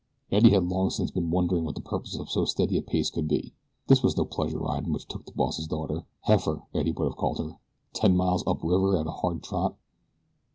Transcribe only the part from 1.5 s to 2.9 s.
what the purpose of so steady a